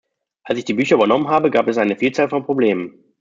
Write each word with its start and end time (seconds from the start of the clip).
Als 0.49 0.57
ich 0.57 0.65
die 0.65 0.73
Bücher 0.73 0.95
übernommen 0.95 1.27
habe, 1.27 1.51
gab 1.51 1.67
es 1.67 1.77
eine 1.77 1.95
Vielzahl 1.95 2.27
von 2.27 2.43
Problemen. 2.43 3.03